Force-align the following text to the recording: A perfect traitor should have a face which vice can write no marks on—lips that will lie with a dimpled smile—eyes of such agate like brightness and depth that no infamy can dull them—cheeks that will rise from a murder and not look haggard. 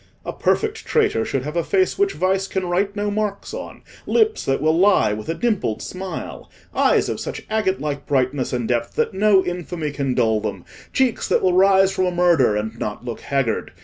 A 0.25 0.33
perfect 0.33 0.83
traitor 0.87 1.23
should 1.23 1.43
have 1.43 1.55
a 1.55 1.63
face 1.63 1.95
which 1.95 2.13
vice 2.13 2.47
can 2.47 2.65
write 2.65 2.95
no 2.95 3.11
marks 3.11 3.53
on—lips 3.53 4.43
that 4.45 4.59
will 4.59 4.75
lie 4.75 5.13
with 5.13 5.29
a 5.29 5.35
dimpled 5.35 5.83
smile—eyes 5.83 7.07
of 7.07 7.19
such 7.19 7.43
agate 7.51 7.79
like 7.79 8.07
brightness 8.07 8.51
and 8.51 8.67
depth 8.67 8.95
that 8.95 9.13
no 9.13 9.45
infamy 9.45 9.91
can 9.91 10.15
dull 10.15 10.39
them—cheeks 10.39 11.27
that 11.27 11.43
will 11.43 11.53
rise 11.53 11.91
from 11.91 12.07
a 12.07 12.11
murder 12.11 12.55
and 12.55 12.79
not 12.79 13.05
look 13.05 13.19
haggard. 13.19 13.73